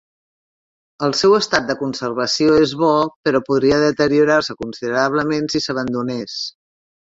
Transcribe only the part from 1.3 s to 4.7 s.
estat de conservació és bo, però podria deteriorar-se